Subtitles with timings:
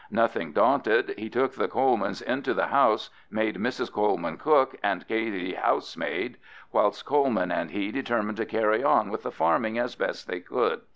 [0.09, 5.53] Nothing daunted, he took the Colemans into the house, made Mrs Coleman cook and Katey
[5.55, 6.37] housemaid,
[6.71, 10.81] whilst Coleman and he determined to carry on with the farming as best they could.